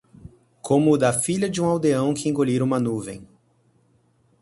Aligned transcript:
Como 0.63 0.93
o 0.93 0.97
da 0.97 1.13
filha 1.13 1.47
de 1.47 1.61
um 1.61 1.65
aldeão 1.69 2.11
que 2.11 2.27
engolira 2.27 2.63
uma 2.63 2.79
nuvem 2.79 3.23